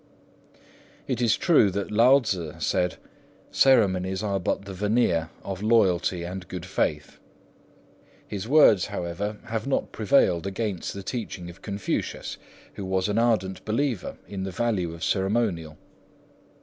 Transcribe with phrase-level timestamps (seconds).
[1.05, 2.97] It is true that Lao Tzŭ said,
[3.51, 7.19] "Ceremonies are but the veneer of loyalty and good faith."
[8.27, 12.37] His words, however, have not prevailed against the teaching of Confucius,
[12.73, 15.77] who was an ardent believer in the value of ceremonial.